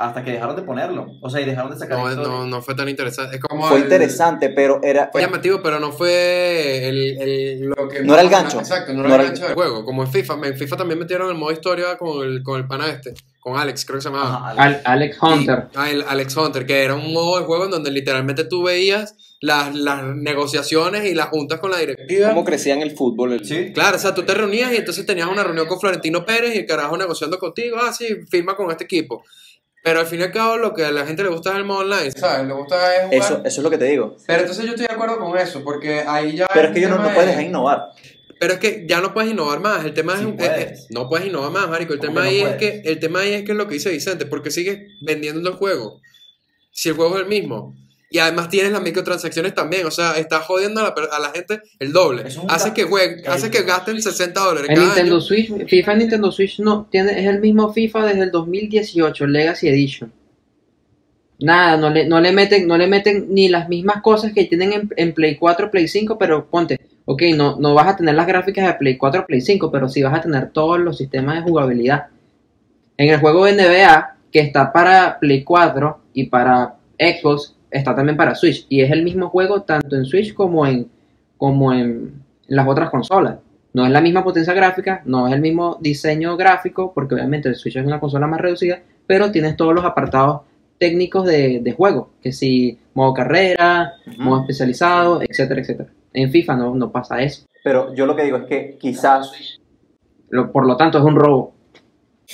[0.00, 1.08] Hasta que dejaron de ponerlo.
[1.20, 3.34] O sea, y dejaron de sacar No, no, no fue tan interesante.
[3.34, 5.08] Es como Fue el- interesante, pero era...
[5.10, 8.02] Fue llamativo, pero no fue el, el- lo que...
[8.04, 8.60] No era el gancho.
[8.60, 9.84] Exacto, no, No era el era el- gancho del juego.
[9.84, 10.34] Como en FIFA.
[10.44, 13.12] En FIFA también metieron el modo historia con el, con el pana este.
[13.40, 14.36] Con Alex, creo que se llamaba.
[14.50, 15.66] Ajá, Al- Alex Hunter.
[15.72, 18.62] Y- ah, el Alex Hunter, que era un modo de juego en donde literalmente tú
[18.62, 22.28] veías las, las negociaciones y las juntas con la directiva.
[22.30, 23.32] ¿Cómo crecía en el fútbol?
[23.34, 23.72] el- Sí.
[23.72, 26.58] Claro, o sea, tú te reunías y entonces tenías una reunión con Florentino Pérez y
[26.58, 29.22] el carajo negociando contigo, ah, sí, firma con este equipo.
[29.84, 31.64] Pero al fin y al cabo lo que a la gente le gusta es el
[31.64, 32.46] modo online, ¿sabes?
[32.48, 33.22] Le gusta es jugar.
[33.22, 34.16] Eso, eso es lo que te digo.
[34.26, 36.48] Pero entonces yo estoy de acuerdo con eso, porque ahí ya...
[36.52, 37.82] Pero es que yo no, no puedes de- dejar innovar.
[38.40, 39.84] Pero es que ya no puedes innovar más.
[39.84, 40.66] El tema Sí es, puedes.
[40.72, 41.92] es- es- no puedes innovar más, marico.
[41.92, 42.86] El ¿Cómo tema que ahí no es que puedes?
[42.86, 46.00] el tema ahí es que es lo que dice Vicente, porque sigues vendiendo el juego.
[46.72, 47.74] Si el juego es el mismo.
[48.10, 51.28] Y además tienes las microtransacciones también, o sea, estás jodiendo a la, per- a la
[51.30, 52.24] gente el doble.
[52.48, 55.20] Hace que jueguen, hace que gasten 60 dólares En cada Nintendo año.
[55.20, 59.68] Switch, FIFA en Nintendo Switch no, tiene, es el mismo FIFA desde el 2018, Legacy
[59.68, 60.12] Edition.
[61.40, 64.72] Nada, no le, no le meten, no le meten ni las mismas cosas que tienen
[64.72, 68.26] en, en Play 4, Play 5, pero ponte, ok, no, no vas a tener las
[68.26, 71.42] gráficas de Play 4, Play 5, pero sí vas a tener todos los sistemas de
[71.42, 72.06] jugabilidad.
[72.96, 78.34] En el juego NBA, que está para Play 4 y para Xbox, está también para
[78.34, 78.66] Switch.
[78.68, 80.88] Y es el mismo juego tanto en Switch como en,
[81.36, 83.36] como en las otras consolas.
[83.74, 87.54] No es la misma potencia gráfica, no es el mismo diseño gráfico, porque obviamente el
[87.56, 90.42] Switch es una consola más reducida, pero tienes todos los apartados
[90.78, 95.90] técnicos de, de juego, que si modo carrera, modo especializado, etcétera, etcétera.
[96.12, 97.44] En FIFA no, no pasa eso.
[97.64, 99.30] Pero yo lo que digo es que quizás
[100.30, 101.52] Lo- por lo tanto, es un robo.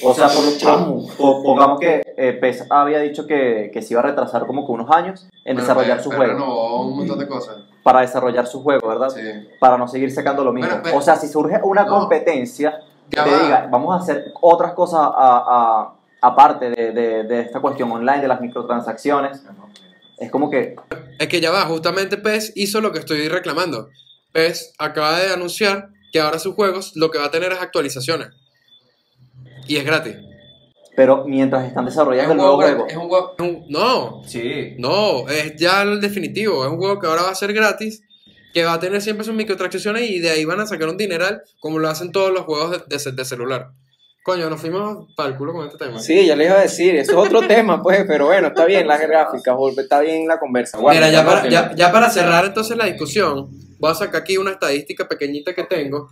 [0.03, 4.01] O sea, por, por- por- pongamos que eh, PES había dicho que, que se iba
[4.01, 6.37] a retrasar como que unos años en desarrollar su juego.
[6.39, 7.57] No, un montón de cosas.
[7.85, 9.11] Para desarrollar su juego, ¿verdad?
[9.11, 9.21] Sí.
[9.61, 10.69] Para no seguir sacando lo mismo.
[10.69, 11.91] Bueno, pero- o sea, si surge una No.
[12.01, 13.39] competencia que Ya te va.
[13.43, 18.21] diga, vamos a hacer otras cosas a- a- aparte de, de- de esta cuestión online,
[18.23, 19.43] de las microtransacciones,
[20.19, 20.75] es como que,
[21.21, 23.91] Es que ya va, justamente PES hizo lo que estoy reclamando.
[24.33, 28.29] PES acaba de anunciar que ahora sus juegos lo que va a tener es actualizaciones.
[29.67, 30.17] Y es gratis.
[30.97, 34.23] pero mientras están Es desarrollando un el nuevo juego, es un juego- es un- no,
[34.27, 34.75] Sí.
[34.79, 36.65] no, es ya el definitivo.
[36.65, 38.03] Es un juego que ahora va a ser gratis,
[38.53, 41.43] que va a tener siempre sus microtransacciones y de ahí van a sacar un dineral
[41.59, 43.71] como lo hacen todos los juegos de, de- de celular.
[44.23, 45.99] Coño, nos fuimos para el culo con este tema.
[45.99, 48.87] Sí, ya les iba a decir, eso es otro tema, pues, pero bueno, está bien
[48.87, 50.79] las gráficas, está bien la conversa.
[50.79, 53.51] Mira, ya para, ya para cerrar entonces la discusión,
[53.81, 56.09] voy a sacar aquí una estadística pequeñita que tengo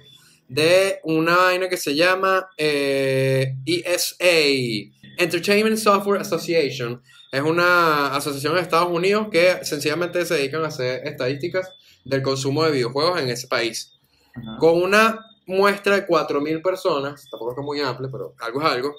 [0.49, 4.17] de una vaina que se llama eh, ESA,
[5.19, 7.03] Entertainment Software Association.
[7.31, 11.71] Es una asociación de Estados Unidos que sencillamente se dedican a hacer estadísticas
[12.05, 13.93] del consumo de videojuegos en ese país.
[14.59, 18.95] Con una muestra de 4.000 personas, tampoco es muy amplio, pero algo es algo,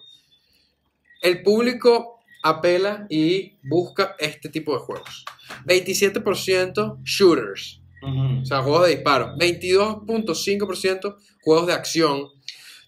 [1.21, 5.25] el público apela y busca este tipo de juegos.
[5.65, 9.35] 27% shooters, o sea, juegos de disparo.
[9.37, 12.27] 22.5% juegos de acción.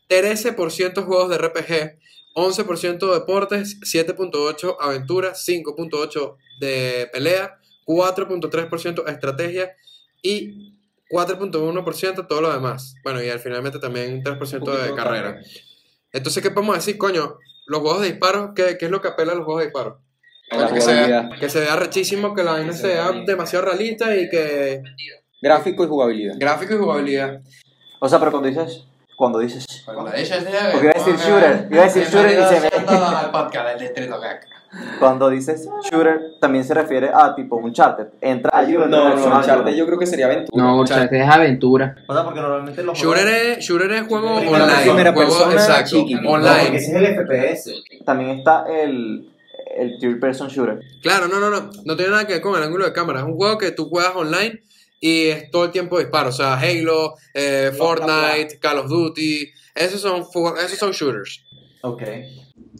[0.09, 1.99] 13% juegos de RPG.
[2.35, 3.79] 11% deportes.
[3.81, 5.45] 7.8% aventuras.
[5.47, 7.59] 5.8% de pelea.
[7.85, 9.75] 4.3% estrategia.
[10.21, 10.75] Y
[11.09, 12.95] 4.1% todo lo demás.
[13.03, 15.39] Bueno, y al finalmente también 3% de carrera.
[16.11, 17.37] Entonces, ¿qué podemos decir, coño?
[17.67, 20.04] Los juegos de disparo, ¿qué, qué es lo que apela a los juegos de disparo?
[20.51, 24.81] La que, sea, que se vea rechísimo, que la vaina sea demasiado realista y que.
[25.41, 26.35] Gráfico y jugabilidad.
[26.37, 27.41] Gráfico y jugabilidad.
[27.99, 28.83] O sea, pero cuando dices,
[29.15, 32.97] cuando dices, Porque Porque iba a decir shooter, iba a decir shooter y se me-
[32.97, 34.41] al podcast del Distrito Gag.
[34.99, 38.11] cuando dices shooter, también se refiere a tipo un charter.
[38.21, 40.63] Entra allí o No, no, en Uncharted yo creo que sería aventura.
[40.63, 41.95] No, Uncharted es aventura.
[42.07, 44.73] O sea, porque normalmente los Shooter es, shooter es juego online.
[44.83, 46.15] primera juego, persona, exacto, chiqui.
[46.27, 46.75] online.
[46.75, 47.71] es el FPS.
[48.05, 49.29] También está el,
[49.75, 50.79] el third person shooter.
[51.01, 51.69] Claro, no, no, no.
[51.83, 53.19] No tiene nada que ver con el ángulo de cámara.
[53.19, 54.63] Es un juego que tú juegas online
[54.99, 56.29] y es todo el tiempo disparo.
[56.29, 59.49] O sea, Halo, eh, Fortnite, Call of Duty.
[59.75, 60.23] Esos son,
[60.63, 61.43] esos son shooters.
[61.81, 62.01] Ok.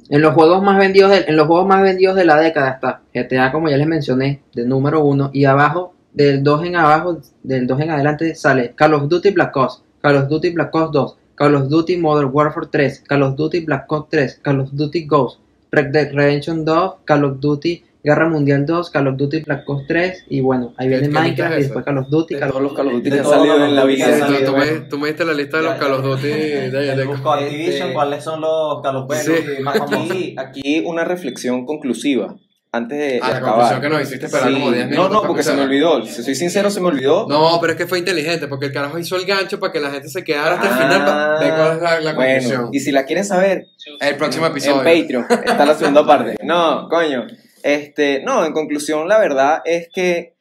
[0.10, 3.02] En los juegos más vendidos de, en los juegos más vendidos de la década está
[3.14, 7.66] GTA, como ya les mencioné, de número uno, y abajo, del 2 en abajo, del
[7.66, 11.18] 2 en adelante, sale Call of Duty Black Ops, Call of Duty Black Ops 2,
[11.36, 15.06] Call of Duty Modern Warfare 3, Call of Duty Black Ops 3, Call of Duty
[15.06, 15.40] Ghost,
[15.76, 19.88] Red Dead Redemption 2, Call of Duty Guerra Mundial 2, Call of Duty Black Ops
[19.88, 22.40] 3, y bueno, ahí viene ¿Qué lista Minecraft es y después Call of Duty, De
[22.40, 24.28] Call todos los Call of Duty que han salido en la of vida.
[24.46, 24.84] Tú, bueno.
[24.90, 27.06] tú me diste la lista de los Call of Duty.
[27.08, 29.20] busco Activision, Este- cuáles son los Call of Duty
[29.58, 29.64] Sí.
[29.64, 30.12] más famosos.
[30.12, 32.36] Aquí, aquí una reflexión conclusiva.
[32.76, 33.54] Antes de, de Ah, la acabar.
[33.54, 34.54] conclusión que nos hiciste esperar Sí.
[34.54, 35.12] como 10 No, minutos.
[35.12, 36.06] no, para porque se me olvidó.
[36.06, 37.28] Si soy sincero, se me olvidó.
[37.28, 39.92] No, pero es que fue inteligente, porque el carajo hizo el gancho para que la
[39.92, 42.70] gente se quedara hasta el final Ah, ver cuál es la, la bueno, conclusión.
[42.72, 43.68] y si la quieren saber,
[44.00, 44.78] El próximo en episodio.
[44.78, 46.36] Patreon está la segunda parte.
[46.44, 47.26] No, coño.
[47.64, 50.36] Este, no, en conclusión, la verdad es que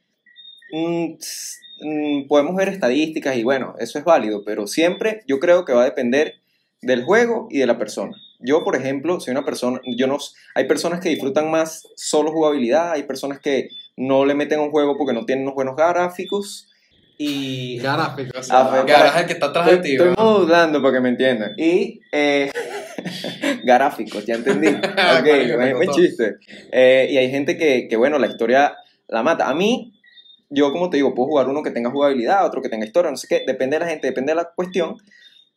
[0.73, 1.15] mm,
[1.81, 5.83] mm, podemos ver estadísticas y bueno, eso es válido, pero siempre yo creo que va
[5.83, 6.35] a depender
[6.83, 8.15] del juego y de la persona.
[8.47, 10.19] Yo, por ejemplo, soy una persona, yo no,
[10.55, 14.71] hay personas que disfrutan más solo jugabilidad, hay personas que no le meten a un
[14.71, 16.69] juego porque no tienen unos buenos gráficos
[17.17, 18.51] y Gráficos.
[18.51, 19.97] Ah, fue- Gara es el que está atrás de Estoy, ti.
[19.97, 21.53] estoy modulando para que me entiendan.
[21.57, 22.51] Y eh,
[23.65, 24.69] gráficos, ya entendí.
[24.75, 25.93] Ok, te buen costó.
[26.03, 26.37] chiste.
[26.73, 28.77] Eh, y hay gente que, que, bueno, la historia
[29.09, 29.49] la mata.
[29.49, 29.93] A mí,
[30.51, 33.17] yo como te digo, puedo jugar uno que tenga jugabilidad, otro que tenga historia, no
[33.17, 33.45] sé qué.
[33.47, 34.97] Depende de la gente, depende de la cuestión.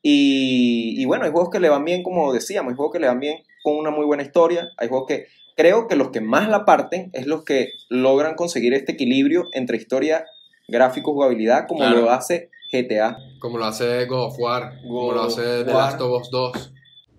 [0.01, 3.07] Y, y bueno, hay juegos que le van bien, como decíamos, hay juegos que le
[3.07, 4.69] van bien con una muy buena historia.
[4.77, 8.73] Hay juegos que creo que los que más la parten es los que logran conseguir
[8.73, 10.25] este equilibrio entre historia,
[10.67, 12.01] gráfico, jugabilidad, como Claro.
[12.01, 13.17] lo hace GTA.
[13.39, 15.73] Como lo hace God of War, como lo hace The.
[15.73, 16.73] Last of Us 2,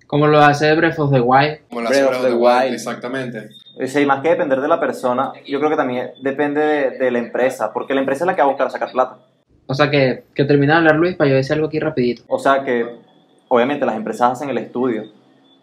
[0.06, 1.58] Como lo hace Breath of the Wild.
[1.68, 2.72] como lo Breath hace of the Wild.
[2.74, 3.48] Exactamente.
[3.86, 7.18] Sí, más que depender de la persona, yo creo que también depende de, de la
[7.18, 9.18] empresa, porque la empresa es la que va a buscar sacar plata.
[9.70, 12.22] O sea que, que termina de hablar Luis para yo decir algo aquí rapidito.
[12.26, 12.86] O sea que,
[13.48, 15.04] obviamente, las empresas hacen el estudio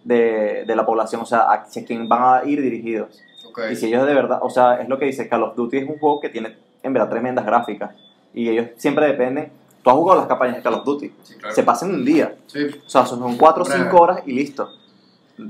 [0.04, 3.20] de, de la población, o sea, hacia quién van a ir dirigidos.
[3.50, 3.62] Ok.
[3.72, 5.89] Y si ellos de verdad, o sea, es lo que dice, Call of Duty es
[5.89, 7.91] un juego que tiene, en verdad, tremendas gráficas.
[8.34, 9.50] Y ellos siempre dependen.
[9.84, 11.56] Tú has jugado las campañas de Call of Duty, Sí, claro.
[11.56, 12.36] se pasan un día.
[12.48, 12.60] Sí.
[12.86, 13.84] O sea, son 4 o Breve.
[13.86, 14.70] 5 horas y listo.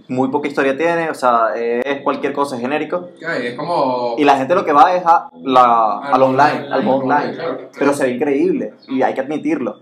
[0.08, 3.10] Muy poca historia tiene, o sea, es cualquier cosa, es genérico.
[3.22, 4.16] Es como...
[4.18, 7.34] Y la gente lo que va es a la, Al al online, online, al online.
[7.36, 7.70] claro.
[7.78, 9.80] Pero se ve increíble y hay que admitirlo.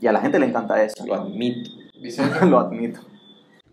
[0.00, 1.04] Y a la gente le encanta eso.
[1.06, 1.70] Lo admito.
[2.00, 2.44] Vicente.
[2.46, 3.00] Lo admito.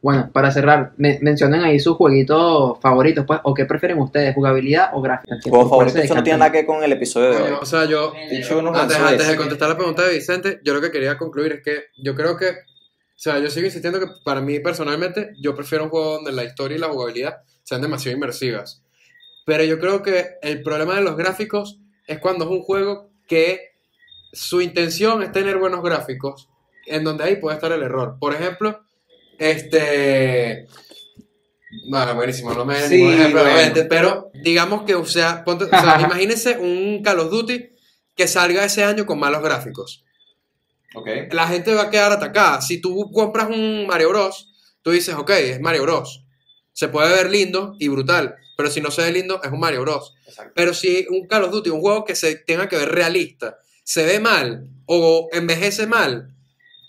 [0.02, 4.92] Bueno, para cerrar, me- mencionen ahí sus jueguitos favoritos, pues, o qué prefieren ustedes, jugabilidad
[4.94, 5.36] o gráfica.
[5.44, 7.32] ¿Qué- Juego por cuál favorito, se eso no tiene nada que ver con el episodio
[7.32, 7.52] de hoy.
[7.62, 8.14] O sea, yo...
[8.76, 12.16] Antes, de contestar la pregunta de Vicente, yo lo que quería concluir es que yo
[12.16, 12.48] creo que,
[13.22, 16.78] sea, yo sigo insistiendo que para mí personalmente, yo prefiero un juego donde la historia
[16.78, 18.82] y la jugabilidad sean demasiado inmersivas.
[19.46, 23.72] Pero yo creo que el problema de los gráficos es cuando es un juego que
[24.32, 26.48] su intención es tener buenos gráficos,
[26.86, 28.18] en donde ahí puede estar el error.
[28.20, 28.80] Por ejemplo,
[29.38, 30.68] este...
[31.90, 33.74] Vale, buenísimo, no me Sí, ejemplo, bueno.
[33.90, 37.70] pero digamos que, o sea, ponte- o sea, imagínense un Call of Duty
[38.16, 40.04] que salga ese año con malos gráficos.
[40.96, 41.08] Ok.
[41.32, 42.62] La gente va a quedar atacada.
[42.62, 46.26] Si tú compras un Mario Bros, tú dices, ok, es Mario Bros.
[46.74, 49.82] Se puede ver lindo y brutal, pero si no se ve lindo, es un Mario
[49.82, 50.14] Bros.
[50.56, 54.06] Pero si un Call of Duty, un juego que se tenga que ver realista, se
[54.06, 56.34] ve mal o envejece mal,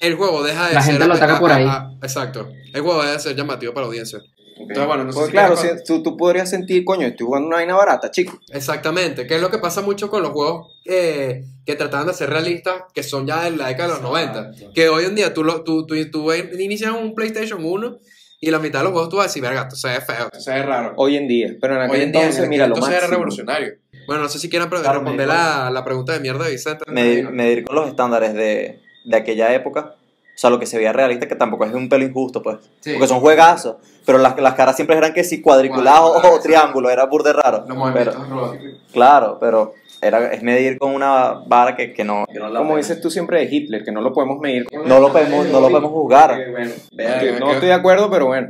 [0.00, 0.92] el juego deja de La ser.
[0.92, 1.66] gente lo ataca a- por a- ahí.
[1.66, 2.50] a- exacto.
[2.72, 4.20] El juego deja de ser llamativo para la audiencia.
[4.60, 7.48] Entonces, bueno, no sé Pues si claro, si- tú, tú podrías sentir, coño, estoy jugando
[7.48, 8.38] una vaina barata, chico.
[8.52, 12.30] Exactamente, que es lo que pasa mucho con los juegos eh, que tratan de ser
[12.30, 14.50] realistas, que son ya de la década de los 90.
[14.74, 17.96] Que hoy en día tú, lo, tú, tú, tú inicias un PlayStation 1
[18.40, 20.24] y la mitad de los juegos tú vas a decir, verga, esto se ve feo,
[20.26, 20.94] esto se ve raro.
[20.96, 21.54] Hoy en día.
[21.60, 23.74] Pero en aquel Hoy en día, entonces, en mira, aquel lo entonces era revolucionario.
[24.06, 26.52] Bueno, no sé si quieren pre- Claro, responder me- la, la pregunta de mierda de
[26.52, 26.84] Vicente.
[26.90, 29.94] Medir, medir con los estándares de, de aquella época.
[30.40, 32.56] O sea, lo que se veía realista, que tampoco es un pelo injusto, pues.
[32.80, 32.92] Sí.
[32.94, 33.76] Porque son juegazos.
[34.06, 37.58] Pero las, las caras siempre eran que si cuadriculados Cuadriculadas, o triángulo, era burde raro.
[37.58, 38.80] Los Pero, movimientos robóticos.
[38.90, 42.24] claro, pero era, es medir con una vara que, que no.
[42.32, 44.66] que no la Como dices tú siempre de Hitler, que no lo podemos medir.
[44.86, 46.34] No lo podemos, no lo podemos juzgar.
[46.50, 48.48] Bueno, Que no estoy de acuerdo, pero bueno.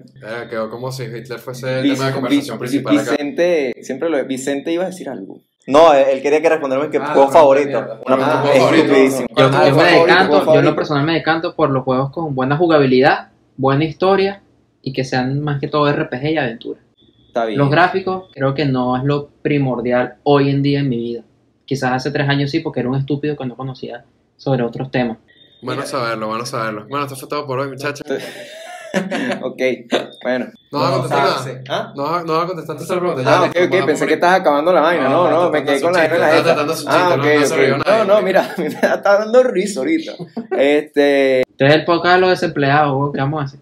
[0.48, 3.10] Quedó como si Hitler fuese el tema de conversación Vic- principal acá.
[3.10, 5.40] Vicente, siempre lo Vicente iba a decir algo.
[5.66, 7.78] No, él, quería que respondiéramos que Ah, juego no, favorito.
[8.06, 8.86] Una Ah, juego favorito.
[8.86, 11.70] Yo, ¿Cuál es tu yo me decanto, ¿Cuál yo en lo personal me decanto por
[11.70, 14.42] los juegos con buena jugabilidad, buena historia
[14.82, 16.80] y que sean más que todo RPG y aventura.
[17.26, 17.58] Está bien.
[17.58, 21.22] Los gráficos creo que no es lo primordial hoy en día en mi vida.
[21.66, 24.04] Quizás hace tres años sí, porque era un estúpido que no conocía
[24.36, 25.18] sobre otros temas.
[25.62, 26.86] Bueno saberlo, bueno saberlo.
[26.88, 28.06] Bueno, esto fue todo por hoy, muchachos.
[29.42, 29.62] ok,
[30.22, 30.46] bueno.
[30.72, 31.62] No vas a contestar nada.
[31.68, 31.92] ¿Ah?
[31.96, 33.22] No, vas- no vas a contestar esta pregunta.
[33.24, 35.08] Ah, ya, ok, vamos ok, a pensé que estabas acabando la vaina.
[35.08, 36.56] No, No, me quedé con la vaina en la jeta.
[36.88, 38.24] Ah, ok, no- no ok.
[38.24, 40.12] mira, me está dando risa ahorita.
[40.58, 43.60] Este, Este es el podcast de los desempleados, ¿qué vamos a hacer?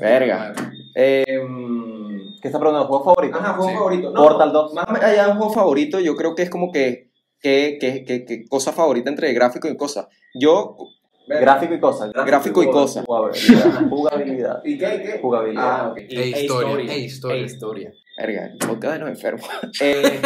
[0.00, 0.52] verga.
[0.94, 1.24] Eh,
[2.40, 2.88] ¿Qué está preguntando?
[2.88, 3.38] ¿Juego favorito?
[3.38, 3.76] Ajá, juego Sí.
[3.76, 4.12] favorito.
[4.14, 4.74] Portal 2.
[4.74, 7.10] Más allá de un juego favorito, yo creo que es como que,
[7.40, 10.08] que, que, que, que cosa favorita entre gráfico y cosa.
[10.38, 10.76] Yo.
[11.26, 12.08] Gráfico y cosa.
[12.08, 13.04] Gráfico y cosa.
[13.04, 13.88] Jugabilidad.
[13.88, 14.60] Jugabilidad.
[14.64, 15.02] ¿Y qué?
[15.02, 15.18] qué?
[15.20, 15.64] Jugabilidad.
[15.64, 15.98] Ah, ok.
[15.98, 17.40] E historia, e historia.
[17.40, 17.92] E historia.
[18.16, 18.52] Verga,
[18.92, 19.48] de los enfermos.
[19.80, 20.20] Eh,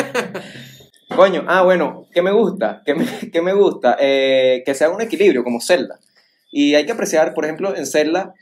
[1.15, 2.83] coño, ah, bueno, ¿qué me gusta?
[2.85, 3.97] ¿Qué me, qué me gusta?
[4.01, 5.99] Eh, que sea un equilibrio, como Zelda.
[6.51, 8.35] Y hay que apreciar, por ejemplo, en Zelda,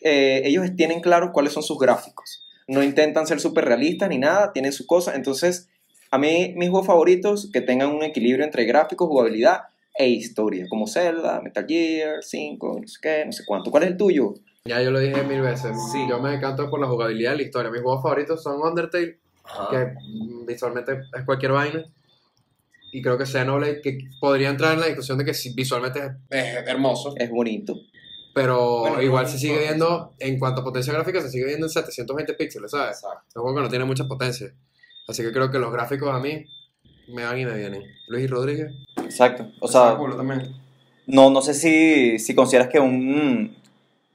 [0.00, 2.44] eh, ellos tienen claro cuáles son sus gráficos.
[2.66, 5.14] no intentan ser súper realistas ni nada, tienen su cosa.
[5.14, 5.70] Entonces,
[6.10, 9.62] a mí, mis juegos favoritos que tengan un equilibrio entre gráficos, jugabilidad
[9.98, 13.72] e historia, como Zelda, Metal Gear 5, no sé qué, no sé cuánto.
[13.72, 14.34] ¿Cuál es el tuyo?
[14.64, 15.76] Ya yo lo dije mil veces.
[15.90, 15.98] Sí.
[16.08, 17.70] Yo me encanto por la jugabilidad y la historia.
[17.70, 19.18] Mis juegos favoritos son Undertale,
[19.70, 21.84] que mm, visualmente es cualquier vaina.
[22.92, 25.98] Y creo que Xenoblade, que podría entrar en la discusión de que visualmente
[26.30, 27.14] es, es hermoso.
[27.16, 27.74] Es bonito.
[28.34, 31.70] Pero Bueno, igual se sigue viendo, en cuanto a potencia gráfica, se sigue viendo en
[31.70, 32.98] 720 píxeles, ¿sabes?
[32.98, 33.24] Exacto.
[33.28, 34.54] Es un juego que no tiene mucha potencia.
[35.08, 36.44] Así que creo que los gráficos a mí
[37.08, 37.82] me van y me vienen.
[38.06, 38.72] Luis y Rodríguez.
[39.08, 39.46] Exacto.
[39.60, 40.54] O sea, también.
[41.06, 43.56] no, no sé si, si consideras que un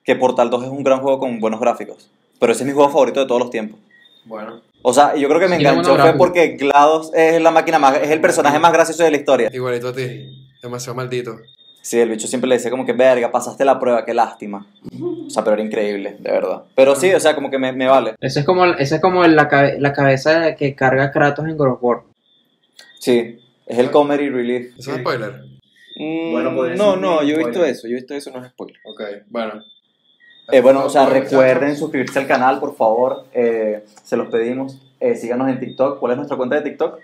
[0.03, 2.09] que Portal 2 es un gran juego con buenos gráficos.
[2.39, 3.79] Pero ese es mi juego favorito de todos los tiempos.
[4.25, 4.61] Bueno.
[4.81, 7.95] O sea, yo creo que me Tiene enganchó fue porque GLaDOS es la máquina más,
[7.97, 9.49] es el personaje más gracioso de la historia.
[9.53, 10.49] Igualito a ti.
[10.61, 11.37] Demasiado maldito.
[11.81, 14.65] Sí, el bicho siempre le decía como que, verga, pasaste la prueba, qué lástima.
[15.25, 16.63] O sea, pero era increíble, de verdad.
[16.75, 18.15] Pero sí, o sea, como que me, me vale.
[18.21, 21.73] Ese es como, ese es como la, cabe- la cabeza que carga Kratos en God
[21.73, 22.01] of War.
[22.99, 24.77] Sí, es el comedy relief.
[24.77, 25.41] ¿Eso es spoiler?
[25.95, 27.71] Mm, Bueno, podría no, ser no, yo he visto spoiler.
[27.71, 28.77] eso, yo he visto eso, no es spoiler.
[28.85, 29.63] Ok, bueno.
[30.51, 33.25] Eh, bueno, o sea, recuerden suscribirse al canal, por favor.
[33.33, 34.77] Eh, se los pedimos.
[34.99, 35.99] Eh, síganos en TikTok.
[35.99, 36.99] ¿Cuál es nuestra cuenta de TikTok?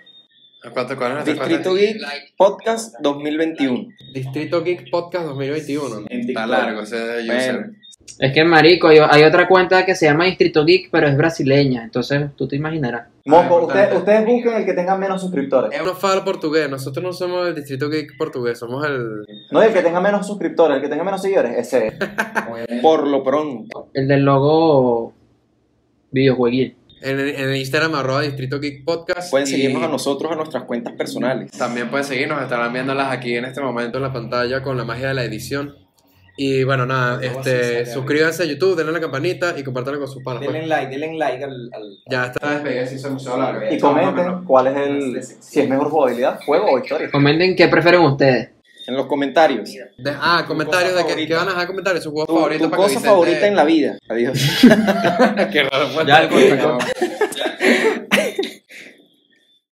[0.73, 2.09] ¿Cuánto cuál es nuestra Distrito cuenta?
[2.13, 3.87] Geek Podcast 2021.
[4.13, 6.05] Distrito Geek Podcast 2021.
[6.09, 7.25] En Está largo ese user.
[7.55, 7.75] Bueno,
[8.19, 11.83] Es que, marico, hay, hay otra cuenta que se llama Distrito Geek, pero es brasileña.
[11.83, 13.07] Entonces, tú te imaginarás.
[13.25, 15.71] Moco, Ah, ustedes, ustedes busquen el que tenga menos suscriptores.
[15.79, 16.69] Es un fal portugués.
[16.69, 19.25] Nosotros no somos el Distrito Geek portugués, somos el.
[19.51, 21.93] No, el que tenga menos suscriptores, el que tenga menos seguidores, ese es.
[22.81, 23.89] por lo pronto.
[23.93, 25.13] El del logo
[26.11, 26.75] videojueguil.
[27.01, 29.31] En, en Instagram, arroba Distrito Geek Podcast.
[29.31, 31.51] Pueden y seguirnos a nosotros a nuestras cuentas personales.
[31.51, 35.09] También pueden seguirnos, estarán viéndolas aquí en este momento en la pantalla con la magia
[35.09, 35.75] de la edición.
[36.41, 40.23] Y bueno, nada, este, suscríbanse a YouTube, denle a la campanita y compártanlo con sus
[40.23, 40.41] panas.
[40.45, 40.67] pues.
[40.67, 43.73] like, denle like al, al- Ya está despedida, demasiado larga.
[43.73, 45.23] Y comenten cuál es el.
[45.23, 47.11] Si es mejor jugabilidad, juego o historia.
[47.11, 48.51] Comenten qué prefieren ustedes.
[48.87, 49.69] en los comentarios.
[49.97, 52.69] De- ah, comentarios de que, que van a dejar comentarios, su juego Tu, favorito tu
[52.69, 53.97] para que cosa Vicente- favorita en la vida.
[54.07, 54.39] Adiós.
[55.51, 56.29] Qué raro fue Ya, el.